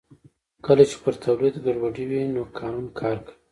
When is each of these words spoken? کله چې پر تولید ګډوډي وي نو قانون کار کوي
کله 0.65 0.83
چې 0.89 0.95
پر 1.03 1.13
تولید 1.25 1.55
ګډوډي 1.65 2.05
وي 2.09 2.21
نو 2.33 2.41
قانون 2.57 2.85
کار 2.99 3.17
کوي 3.25 3.33